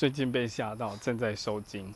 [0.00, 1.92] 最近被吓到正在收金。